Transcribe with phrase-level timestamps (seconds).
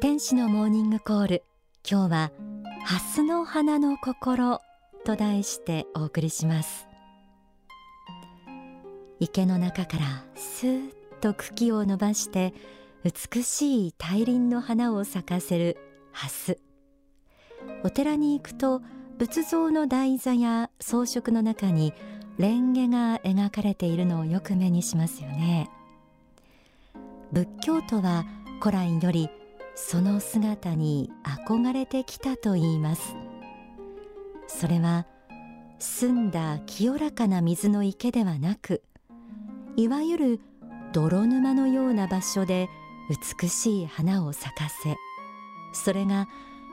[0.00, 1.42] 天使のモーニングコール。
[1.88, 2.32] 今日は
[2.84, 4.60] 蓮の花の心
[5.04, 6.88] と題してお送りします。
[9.20, 12.54] 池の中からスーッと茎を伸ばして
[13.04, 15.76] 美しい大輪の花を咲かせる
[16.12, 16.58] 蓮
[17.84, 18.82] お寺に行くと
[19.18, 21.92] 仏像の台座や装飾の中に
[22.38, 25.68] 蓮華が描かれているのをよく目にしますよね。
[27.32, 28.24] 仏教徒は
[28.60, 29.28] 古来より
[29.74, 33.16] その姿に憧れてきたといいます。
[34.46, 35.06] それは
[35.78, 38.82] 澄んだ清らかな水の池ではなく
[39.76, 40.40] いわゆる
[40.92, 42.68] 泥沼のような場所で
[43.40, 44.96] 美しい花を咲かせ
[45.72, 46.26] それが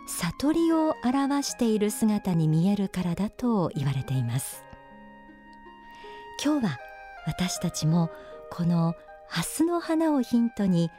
[0.08, 4.65] 悟りを表している姿に見えるからだと言われています。
[6.44, 6.80] 今日は
[7.26, 8.10] 私たちも
[8.52, 8.96] この
[9.28, 10.90] 蓮の花をヒントに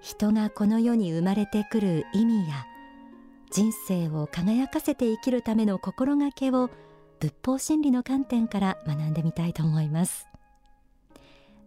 [0.00, 2.66] 人がこの世に生まれてくる意味や
[3.50, 6.70] 人生を輝かせて生きるための心がけを
[7.18, 10.26] 仏法真理の観点から学んでみたいと思います。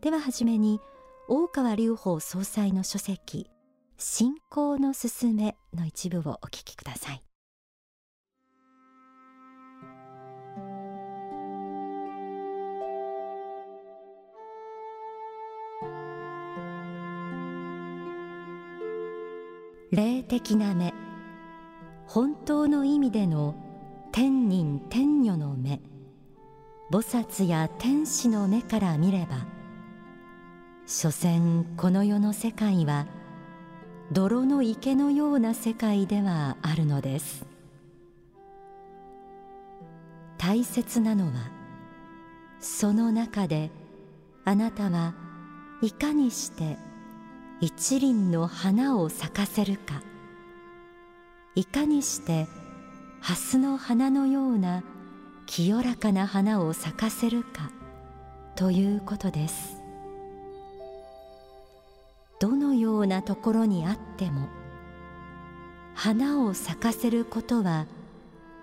[0.02, 0.80] でははじめに
[1.28, 3.48] 大川隆法総裁の書籍
[3.98, 7.23] 信仰のすすめの一部をお聞きください。
[19.94, 20.91] 霊的な目。
[22.08, 23.53] 本当の意味での
[24.11, 25.81] 天人天女の目。
[26.89, 29.45] 菩薩や天使の目から見れば
[30.88, 33.05] 所詮この世の世界は
[34.11, 37.45] 泥の池のような世界ではあるのです。
[40.39, 41.52] 大切なのは
[42.59, 43.69] その中で
[44.44, 45.14] あなたは
[45.83, 46.80] いかにして
[47.66, 50.04] 一輪の花を咲かせるか。
[51.55, 52.45] いかにして
[53.21, 54.83] 蓮の花のような
[55.45, 57.71] 清らかな花を咲かせるか
[58.58, 59.77] ということです。
[62.42, 64.49] どのようなところにあっても
[65.95, 67.88] 花を咲かせることは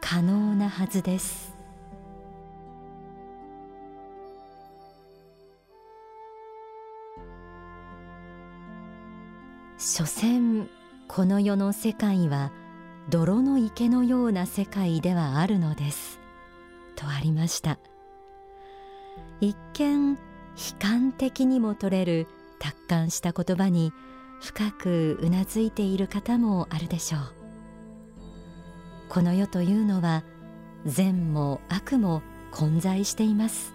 [0.03, 1.55] 可能なはずです。
[9.93, 10.69] 所詮
[11.09, 12.53] この世の世界は
[13.09, 16.21] 泥の池のような世界ではあるのです。
[16.95, 17.77] とありました。
[19.41, 20.17] 一見悲
[20.79, 22.29] 観的にも取れる
[22.61, 23.93] 達観した言葉に
[24.41, 27.21] 深くうなずいている方もあるでしょう。
[29.09, 30.23] この世というのは
[30.87, 32.23] 善も悪も
[32.53, 33.75] 混在しています。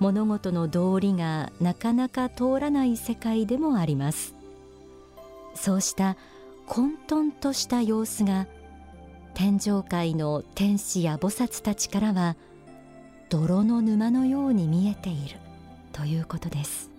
[0.00, 4.41] 物事の道理がなかなか通らない世界でもあります。
[5.54, 6.16] そうした
[6.66, 8.46] 混沌とした様子が
[9.34, 12.36] 天上界の天使や菩薩たちからは
[13.28, 15.36] 泥の沼のように見えている
[15.92, 16.90] ということです。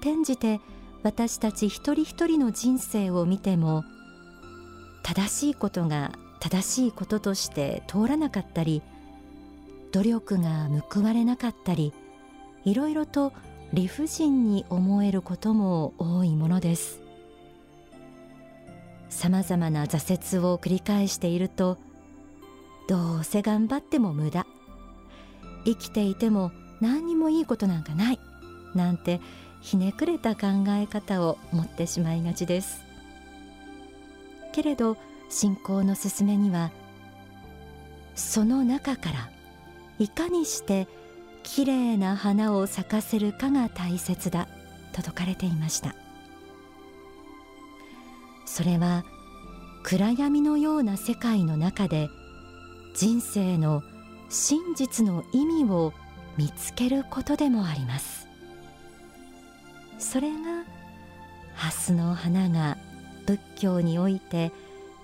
[0.00, 0.60] 転じて
[1.02, 3.84] 私たち一人一人の人生を見ても
[5.02, 8.82] 正しいことが正しいこととして通らなかったり
[9.92, 11.92] 努力が報われなかったり
[12.64, 13.32] いろいろと
[13.72, 17.00] 理不尽に思えることも多いものです。
[19.10, 21.76] さまざまな挫折を繰り返していると
[22.88, 24.46] どうせ頑張っても無駄。
[25.64, 28.20] 生きていても何にもいいことなんかない。
[28.74, 29.20] なんて
[29.60, 32.82] ひねくれた考え方を持ってしまいがちです。
[34.52, 34.96] けれど
[35.28, 36.70] 信仰の勧めには
[38.14, 39.30] その中から
[39.98, 40.88] いかにして
[41.48, 44.46] きれいな花を咲かせるかが大切だ
[44.92, 45.94] と説かれていました。
[48.44, 49.04] それは
[49.82, 52.10] 暗闇のような世界の中で
[52.94, 53.82] 人生の
[54.28, 55.94] 真実の意味を
[56.36, 58.28] 見つけることでもあります。
[59.98, 60.64] それが
[61.54, 62.76] 蓮の花が
[63.26, 64.52] 仏教において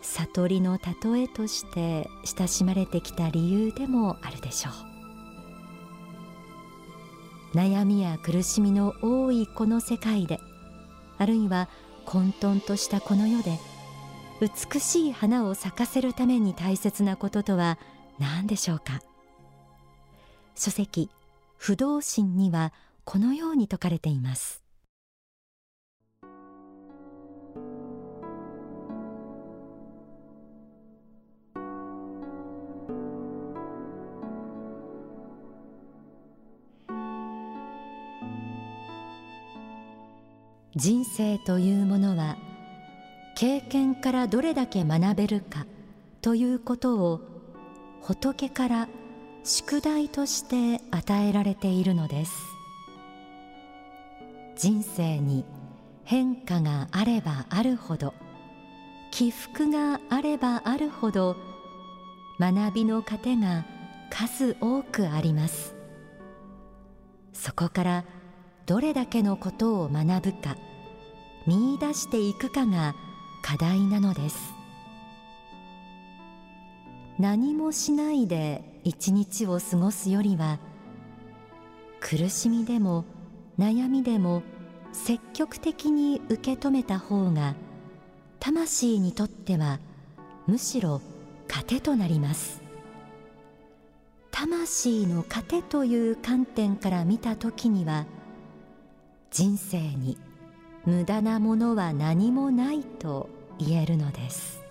[0.02, 4.93] 悟りの例えとして親しまれてきた理由でもあるでしょう。
[7.54, 10.40] 悩みや苦しみの多いこの世界で
[11.18, 11.68] あるいは
[12.04, 13.58] 混沌としたこの世で
[14.40, 17.78] 美しい花を咲かせるために大切なこととは
[18.18, 19.00] 何でしょうか？
[20.56, 21.08] 書籍
[21.56, 22.72] 不動心には
[23.04, 24.63] このように説かれています。
[40.76, 42.36] 人生というものは
[43.36, 45.66] 経験からどれだけ学べるか
[46.20, 47.20] ということを
[48.02, 48.88] 仏から
[49.44, 52.32] 宿題として与えられているのです。
[54.56, 55.44] 人生に
[56.04, 58.14] 変化があればあるほど
[59.10, 61.36] 起伏があればあるほど
[62.40, 63.64] 学びの糧が
[64.10, 65.76] 数多くあります。
[67.32, 68.04] そこから
[68.66, 70.56] どれだけのことを学ぶか
[71.46, 72.94] 見出していくかが
[73.42, 74.54] 課題なのです。
[77.18, 80.58] 何もしないで一日を過ごすよりは
[82.00, 83.04] 苦しみでも
[83.58, 84.42] 悩みでも
[84.92, 87.54] 積極的に受け止めた方が
[88.40, 89.78] 魂にとっては
[90.46, 91.00] むしろ
[91.48, 92.62] 糧となります。
[94.30, 98.06] 魂の糧という観点から見た時には
[99.34, 100.16] 人生に
[100.86, 103.28] 無駄なものは何もないと
[103.58, 104.62] 言えるのです。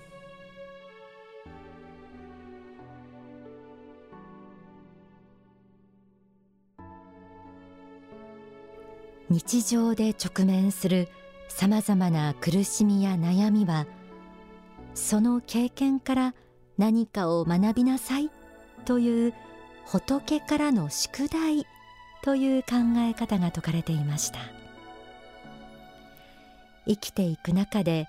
[9.30, 11.10] 日常で直面する
[11.50, 13.86] さまざまな苦しみや悩みは
[14.94, 16.36] その経験から
[16.78, 18.30] 何かを学びなさい
[18.86, 19.34] という
[19.86, 21.66] 仏からの宿題
[22.24, 24.40] という考え方が説かれていました。
[26.88, 28.08] 生きていく中で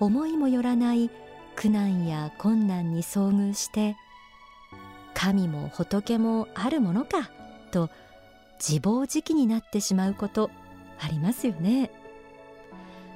[0.00, 1.10] 思いもよらない
[1.54, 3.96] 苦難や困難に遭遇して
[5.14, 7.30] 神も仏もあるものか
[7.70, 7.88] と
[8.58, 10.50] 自暴自棄になってしまうこと
[11.00, 11.90] ありますよね。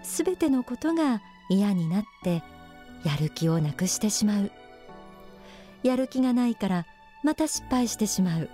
[0.03, 2.43] すべてのことが嫌になって
[3.05, 4.51] やる気をなくしてしまう。
[5.83, 6.87] やる気がないから
[7.23, 8.49] また失敗してしまう。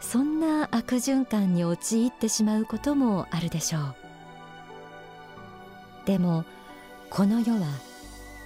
[0.00, 3.94] そんな悪循環に陥ってしまうこともあるでしょう。
[6.06, 6.44] でも
[7.10, 7.66] この世は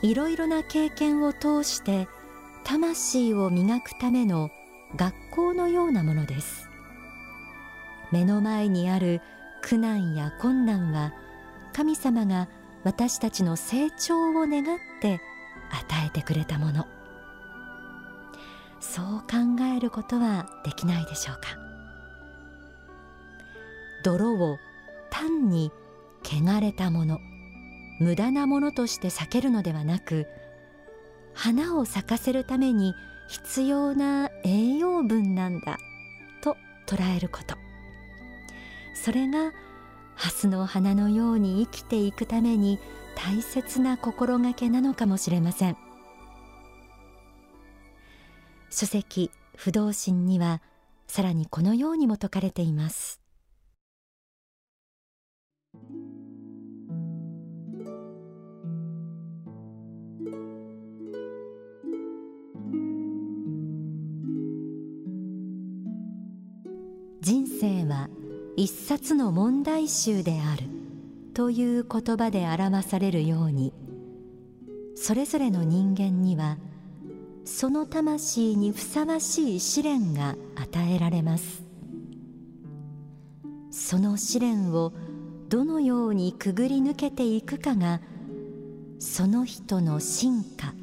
[0.02, 2.08] いろいろな経験を通して
[2.64, 4.50] 魂を磨くための
[4.96, 6.68] 学校のようなものです。
[8.10, 9.20] 目の前にある
[9.62, 11.12] 苦難や困難は
[11.72, 12.48] 神様が
[12.84, 15.20] 私たちの成長を願って
[15.70, 16.86] 与えてくれたもの。
[18.82, 21.56] そう考えることはできないでしょうか。
[24.04, 24.58] 泥を
[25.10, 25.70] 単に
[26.24, 27.20] 汚れたもの
[28.00, 30.26] 無駄なものとして避けるのではなく
[31.34, 32.94] 花を咲かせるために
[33.28, 35.78] 必要な栄養分なんだ
[36.42, 36.56] と
[36.86, 37.54] 捉えること。
[38.94, 39.52] それが
[40.16, 42.78] 蓮の花のように生きていくために
[43.14, 45.76] 大切な心がけなのかもしれません。
[48.74, 50.62] 書籍不動心には
[51.06, 53.20] さらにこのようにも説かれています
[67.20, 68.08] 人生は
[68.56, 70.64] 一冊の問題集である
[71.34, 73.74] という言葉で表されるように
[74.96, 76.56] それぞれの人間には
[77.44, 81.62] その魂にふさわしい試練が与えられます。
[83.70, 84.92] その試練を
[85.48, 88.00] どのようにくぐり抜けていくかが
[88.98, 90.74] その人の進化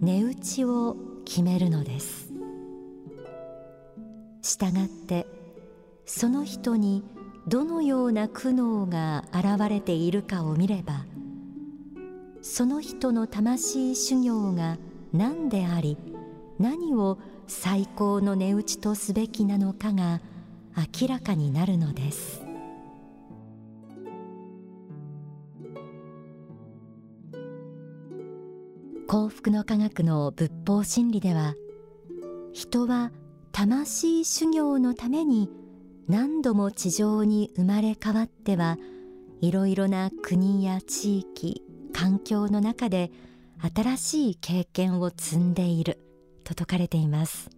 [0.00, 2.32] 値打ちを決めるのです。
[4.42, 5.26] したがって
[6.04, 7.02] その人に
[7.48, 11.04] どのような苦悩が現れているかを見れば
[12.42, 14.78] その人の魂修行が
[15.16, 15.96] 何であり
[16.58, 20.20] 何を最高の値打ちとすべきなのかが
[21.00, 22.42] 明らかになるのです。
[29.08, 31.54] 幸福の科学の仏法真理では
[32.52, 33.12] 人は
[33.52, 35.48] 魂修行のために
[36.08, 38.78] 何度も地上に生まれ変わっては
[39.40, 43.12] いろいろな国や地域環境の中で
[43.60, 45.98] 新しい経験を積んでいる。
[46.46, 47.50] と説かれています。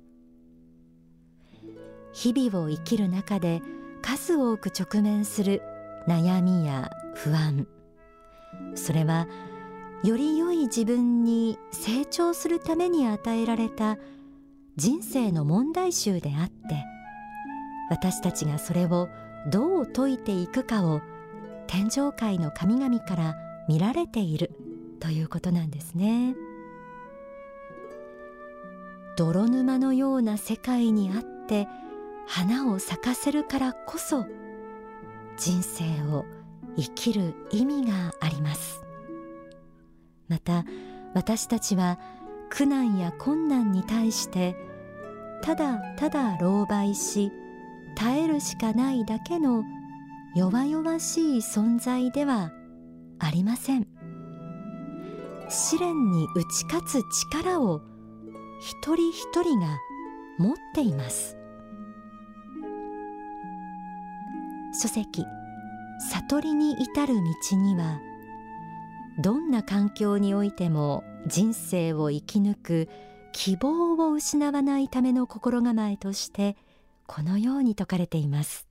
[2.14, 3.60] 日々を生きる中で
[4.00, 5.62] 数多く直面する
[6.08, 7.68] 悩みや不安。
[8.74, 9.28] それは
[10.02, 13.98] より良い自分に成長するために与えられた
[14.76, 16.54] 人生の問題集であって
[17.90, 19.08] 私たちがそれを
[19.50, 21.02] どう解いていくかを
[21.66, 23.36] 天上界の神々から
[23.68, 24.67] 見られている。
[25.00, 26.34] ということなんですね。
[29.16, 31.66] 泥沼のような世界にあって
[32.26, 34.26] 花を咲かせるからこそ
[35.36, 36.24] 人生を
[36.76, 38.84] 生きる意味があります。
[40.28, 40.64] また
[41.14, 41.98] 私たちは
[42.50, 44.56] 苦難や困難に対して
[45.42, 47.32] ただただ狼狽し
[47.96, 49.64] 耐えるしかないだけの
[50.36, 52.52] 弱々しい存在では
[53.18, 53.97] ありません。
[55.48, 57.80] 試練に打ち勝つ力を
[58.60, 59.78] 一人一人が
[60.38, 61.36] 持っています。
[64.80, 65.24] 書籍
[66.12, 67.14] 悟りに至る
[67.50, 68.00] 道には
[69.18, 72.88] どんな環境においても人生を生き抜く
[73.32, 76.56] 希望を失わないための心構えとして
[77.06, 78.67] このように説かれています。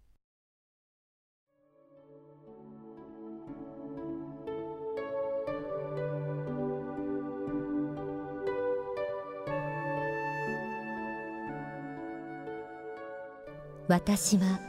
[13.87, 14.59] 私は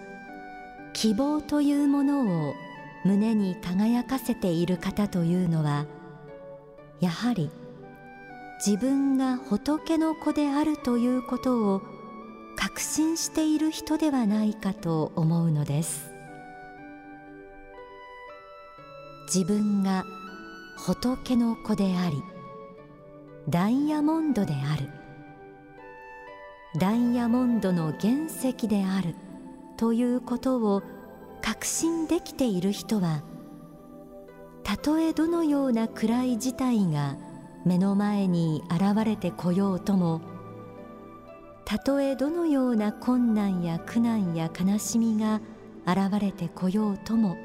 [0.93, 2.55] 希望というものを
[3.05, 5.87] 胸に輝かせている方というのは
[7.01, 7.51] やはり
[8.65, 11.83] 自分が仏の子であるということを
[12.57, 16.11] 確信している人ではないかと思うのです。
[19.33, 20.05] 自分が
[20.77, 22.23] 仏の子であり
[23.49, 24.98] ダイヤモンドである。
[26.77, 29.15] ダイヤモンドの原石である
[29.79, 30.83] ということを
[31.41, 33.23] 確信できている人は
[34.65, 37.17] たとえどのような暗い事態が
[37.65, 40.21] 目の前に現れてこようとも
[41.65, 45.41] たとえどのような困難や苦難や悲しみが
[45.87, 47.39] 現れてこようとも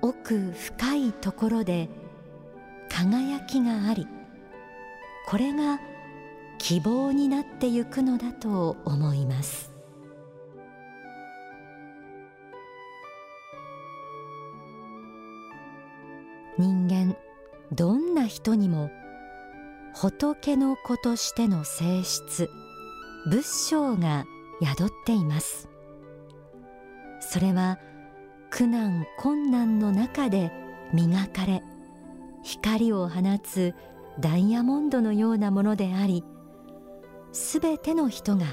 [0.00, 1.90] 奥深いところで
[2.88, 4.06] 輝きがあり
[5.26, 5.78] これが
[6.66, 9.70] 希望になってゆくのだと思います。
[16.56, 17.18] 人間
[17.70, 18.90] どんな人にも
[19.94, 22.48] 仏の子としての性質
[23.28, 24.24] 仏性が
[24.62, 25.68] 宿っています。
[27.20, 27.78] それは
[28.48, 30.50] 苦難困難の中で
[30.94, 31.62] 磨かれ
[32.42, 33.74] 光を放つ
[34.18, 36.24] ダイヤモンドのようなものであり
[37.34, 38.46] すべての人が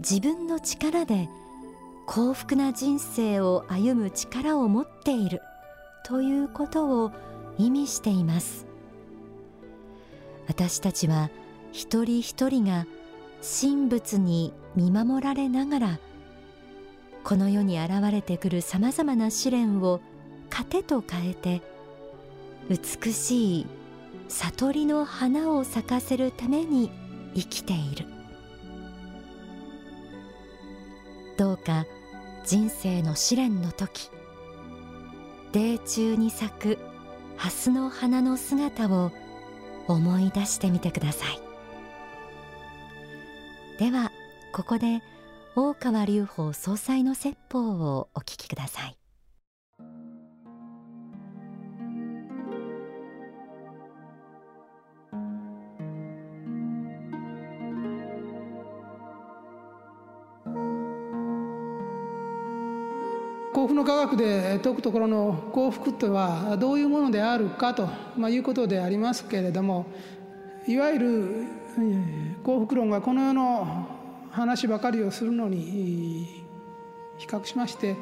[0.00, 1.28] 自分の力で
[2.06, 5.40] 幸福な人生を歩む力を持っている
[6.04, 7.12] ということを
[7.56, 8.66] 意味しています。
[10.48, 11.30] 私たちは
[11.72, 12.86] 一人一人が
[13.40, 15.98] 神仏に見守られながら
[17.22, 20.00] この世に現れてくるさまざまな試練を
[20.50, 21.62] 糧と変えて
[22.68, 23.66] 美しい
[24.28, 26.90] 悟りの花を咲かせるために
[27.34, 28.06] 生きている。
[31.36, 31.84] どうか
[32.44, 34.10] 人生の試練の時
[35.52, 36.78] 泥中に咲く
[37.36, 39.10] 蓮の花の姿を
[39.88, 41.40] 思い出してみてください。
[43.78, 44.12] では
[44.52, 45.02] ここで
[45.56, 48.96] 大川隆法総裁の説法をお聞きください。
[63.74, 69.86] 幸福の科学で説くところの幸福とはどういうものであるかと、まあ、いうことでありますけれども
[70.68, 71.46] いわゆる
[72.44, 73.88] 幸福論がこの世の
[74.30, 76.44] 話ばかりをするのに
[77.18, 77.96] 比較しまして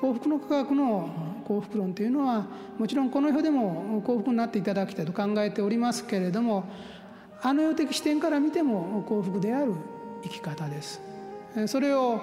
[0.00, 1.10] 幸福の科学の
[1.46, 2.46] 幸福論というのは
[2.78, 6.64] もちろんこの世でも幸福になっていただきたいと考えておりますけれども
[7.42, 9.74] あの世的視点から見ても幸福である
[10.22, 11.02] 生き方です。
[11.66, 12.20] それを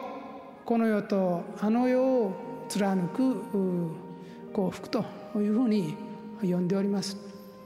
[0.65, 3.35] この世とあの世を貫く
[4.53, 5.05] 幸福と
[5.35, 5.95] いうふうに
[6.41, 7.17] 呼んでおります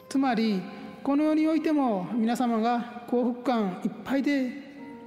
[0.08, 0.62] つまり
[1.04, 4.52] この世においても皆様が幸福感いっぱいで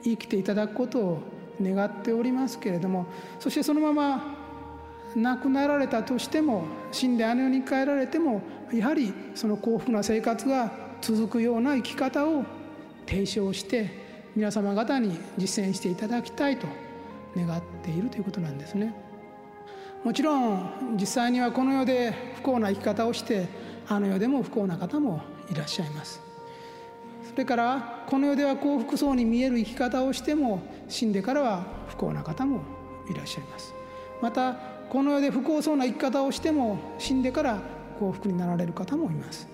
[0.02, 1.22] 生きていただくことを
[1.60, 3.06] 願っておりますけれども
[3.38, 4.42] そしてそのまま
[5.14, 10.72] 亡くなられたとしても死んであの世に帰られてもやはりその幸福な生活が
[11.02, 12.44] 続くような生き方を
[13.06, 13.90] 提唱して
[14.34, 16.66] 皆様方に実践していただきたいと
[17.36, 18.94] 願っているということなんですね。
[20.04, 23.48] もちろん実際にはこの世で不幸な生き方をして
[23.88, 26.20] あの世でも不幸な方もいらっしゃいます。
[27.30, 32.62] それからこの世では幸福そうに見える生き方をしても死んでからは不幸な方も
[33.10, 33.74] いらっしゃいます。
[34.20, 34.54] また
[34.90, 37.58] この世で不幸そうな生き方をしても死んでから
[37.98, 39.48] 幸福になられる方もいます。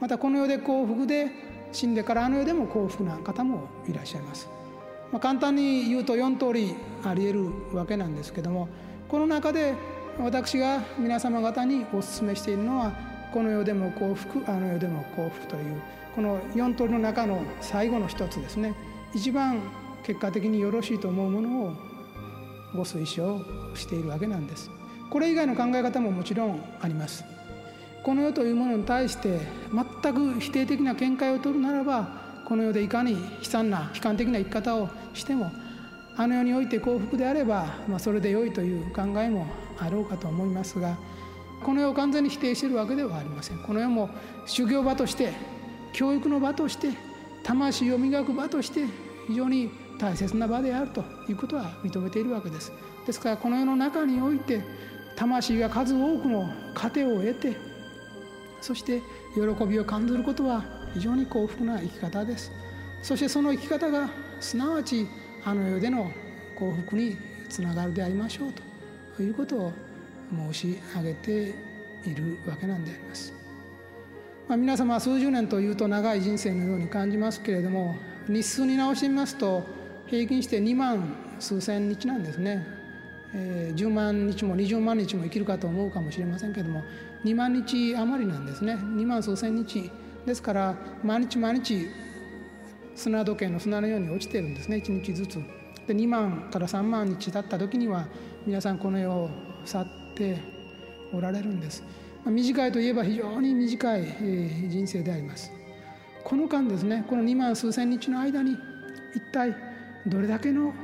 [0.00, 1.30] またこの世で幸福で
[1.72, 4.48] 死んでからあの世でも幸福な方もいらっしゃいます、
[5.12, 8.68] まあ、簡単に言うと4通りありえるわけなんですけども
[9.10, 9.74] この中で
[10.20, 12.92] 私が皆様方にお勧めしているのは
[13.32, 15.82] この世でも幸福あの世でも幸福という
[16.14, 18.72] この4通りの中の最後の一つですね。
[19.12, 19.60] 一番
[20.04, 21.72] 結果的によろしいと思うものを
[22.72, 23.40] ご推奨
[23.74, 24.70] しているわけなんです。
[25.10, 27.24] これ以外の考え方ももちろんあります。
[28.04, 29.40] この世というものに対して
[30.02, 32.08] 全く否定的な見解を取るならば
[32.44, 35.50] この世でいかに悲惨な悲観的な生き方をしても
[36.20, 39.46] あの世において幸福であれば、まあ、それで良いという考えも
[39.78, 40.98] あろうかと思いますが
[41.64, 43.58] この世を完全に否定しているわけではありません。
[43.60, 44.10] この世も
[44.44, 45.32] 修行場として
[45.94, 46.90] 教育の場として
[47.42, 48.84] 魂を磨く場として
[49.28, 52.70] 非常に大切な場であるということは認めているわけです。
[53.06, 54.62] ですからこの世の中において
[55.16, 57.56] 魂が数多くの糧を得て
[58.60, 59.00] そして
[59.34, 62.52] 喜びを感じることは非常に幸福な生き方です。
[63.02, 65.06] そしてその生き方がすなわち
[65.44, 66.10] あの世での
[66.58, 67.16] 幸福に
[67.48, 68.52] つながるでありましょう
[69.16, 69.72] ということを
[70.52, 71.54] 申し上げて
[72.04, 73.32] いるわけなんであります。
[74.48, 77.94] まあ、皆様数十年というと長い人生のように感じますけれども
[78.28, 79.64] 日数に直してみますと
[80.08, 82.66] 平均して2万数千日なんですね、
[83.32, 86.82] えー、10万日も20万日も生きるかと思うかもしれませんけれども
[87.24, 88.74] 2万日余りなんですね。
[88.74, 89.90] 2万数千日。
[90.26, 91.88] ですから毎日毎日
[93.00, 94.76] 砂時計の砂のように落ちてるんですね。
[94.76, 95.38] 1日ずつ。
[95.86, 98.06] で2万から3万日経った時には
[98.46, 99.30] 皆さんこの世を
[99.64, 100.38] 去って
[101.12, 101.82] おられるんです。
[102.26, 104.02] 短いといえば非常に短い
[104.68, 105.50] 人生であります。
[106.22, 108.56] この間ですねこの2万数千日の間に
[109.14, 109.56] 一体
[110.06, 110.74] どれだけの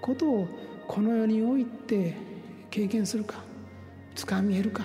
[0.00, 0.48] ことを
[0.86, 2.14] この世において
[2.70, 3.42] 経験するか
[4.14, 4.84] 掴み得るか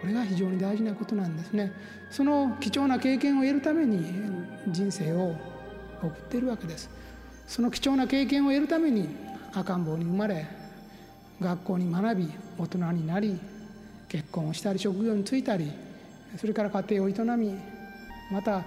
[0.00, 1.72] これが非常に大事なことなんですね。
[2.10, 4.02] その貴重な経験を得るために
[4.68, 5.53] 人生を
[6.06, 6.90] 送っているわけです。
[7.46, 9.08] その貴重な経験を得るために
[9.52, 10.46] 赤ん坊に生まれ
[11.40, 13.38] 学校に学び大人になり
[14.08, 15.70] 結婚をしたり職業に就いたり
[16.36, 17.54] それから家庭を営み
[18.30, 18.64] また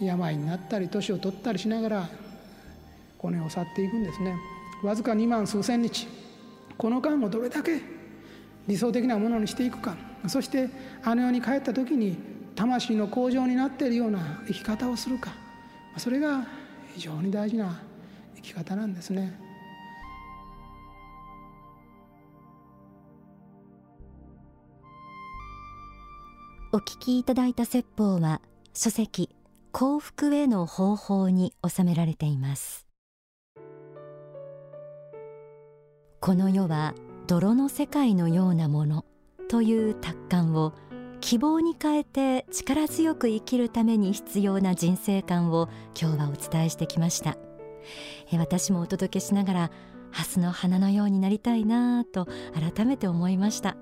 [0.00, 2.08] 病になったり年を取ったりしながら
[3.18, 4.36] この世を去っていくんですね。
[4.82, 6.06] わずか2万数千日
[6.76, 7.80] この間をどれだけ
[8.66, 9.96] 理想的なものにしていくか。
[10.26, 10.68] そして
[11.02, 12.16] あの世に帰った時に
[12.54, 15.32] 魂の向上になっているような生き方をするか。
[15.96, 16.46] それが
[16.94, 17.80] 非常に大事な
[18.36, 19.44] 生き方なんですね。
[26.74, 28.40] お聞きいただいた説法は
[28.72, 29.30] 書籍
[29.70, 32.88] 幸福への方法に収められています
[36.20, 36.94] この世は
[37.28, 39.04] 泥の世界のようなもの
[39.48, 40.72] という達観を
[41.24, 47.38] 希望に変えて力強く生きるために必要な人生観を今日はお伝えしてきました。
[48.32, 49.70] 私もお届けしながら
[50.10, 52.28] 蓮の花のようになりたいなと
[52.74, 53.78] 改めて思いました。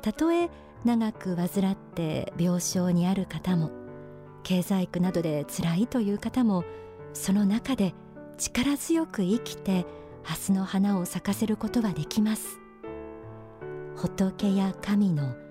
[0.00, 0.48] たとえ
[0.86, 3.70] 長く患って病床にある方も
[4.44, 6.64] 経済苦などで辛いという方も
[7.12, 7.92] その中で
[8.38, 9.84] 力強く生きて
[10.22, 12.58] 蓮の花を咲かせることはできます。
[13.94, 15.43] 仏や神の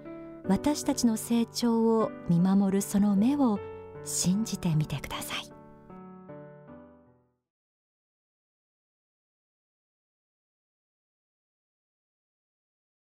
[0.47, 3.59] 私たちの成長を見守るその目を
[4.03, 5.52] 信じてみてください。